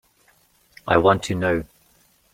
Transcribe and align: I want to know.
I 0.87 0.97
want 0.97 1.21
to 1.25 1.35
know. 1.35 1.63